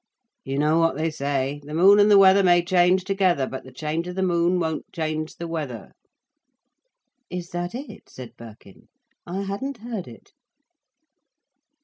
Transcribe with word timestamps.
"You 0.43 0.57
know 0.57 0.79
what 0.79 0.97
they 0.97 1.11
say? 1.11 1.61
The 1.63 1.75
moon 1.75 1.99
and 1.99 2.09
the 2.09 2.17
weather 2.17 2.41
may 2.41 2.63
change 2.63 3.03
together, 3.03 3.45
but 3.45 3.63
the 3.63 3.71
change 3.71 4.07
of 4.07 4.15
the 4.15 4.23
moon 4.23 4.59
won't 4.59 4.91
change 4.91 5.35
the 5.35 5.47
weather." 5.47 5.91
"Is 7.29 7.51
that 7.51 7.75
it?" 7.75 8.09
said 8.09 8.35
Birkin. 8.35 8.87
"I 9.27 9.43
hadn't 9.43 9.77
heard 9.77 10.07
it." 10.07 10.33